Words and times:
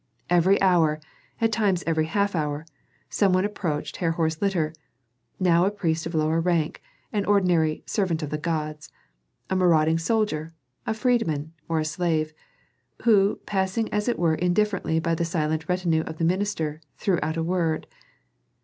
Every 0.31 0.59
hour, 0.63 0.99
at 1.39 1.51
times 1.51 1.83
every 1.85 2.05
half 2.07 2.33
hour, 2.33 2.65
some 3.11 3.33
one 3.33 3.45
approached 3.45 3.97
Herhor's 3.97 4.41
litter, 4.41 4.73
now 5.39 5.63
a 5.65 5.69
priest 5.69 6.07
of 6.07 6.15
lower 6.15 6.41
rank, 6.41 6.81
an 7.13 7.23
ordinary 7.25 7.83
"servant 7.85 8.23
of 8.23 8.31
the 8.31 8.39
gods," 8.39 8.89
a 9.47 9.55
marauding 9.55 9.99
soldier, 9.99 10.55
a 10.87 10.95
freedman, 10.95 11.53
or 11.69 11.79
a 11.79 11.85
slave, 11.85 12.33
who, 13.03 13.41
passing 13.45 13.93
as 13.93 14.07
it 14.07 14.17
were 14.17 14.33
indifferently 14.33 14.97
the 14.97 15.23
silent 15.23 15.69
retinue 15.69 16.01
of 16.01 16.17
the 16.17 16.25
minister, 16.25 16.81
threw 16.97 17.19
out 17.21 17.37
a 17.37 17.43
word. 17.43 17.85